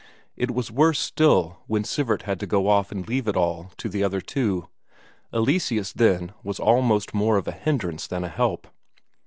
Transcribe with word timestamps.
It 0.35 0.49
was 0.49 0.71
worse 0.71 0.97
still 0.99 1.59
when 1.67 1.83
Sivert 1.83 2.23
had 2.23 2.39
to 2.39 2.47
go 2.47 2.67
off 2.67 2.91
and 2.91 3.07
leave 3.07 3.27
it 3.27 3.35
all 3.37 3.71
to 3.77 3.87
the 3.87 4.03
other 4.03 4.19
two; 4.19 4.67
Eleseus 5.31 5.93
then 5.93 6.33
was 6.41 6.59
almost 6.59 7.13
more 7.13 7.37
of 7.37 7.47
a 7.47 7.51
hindrance 7.51 8.07
than 8.07 8.23
a 8.23 8.27
help. 8.27 8.65